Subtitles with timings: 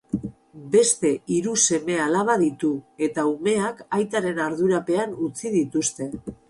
[0.75, 2.73] Beste hiru seme-alaba ditu,
[3.09, 6.15] eta umeak aitaren ardurapean utzi dituzte.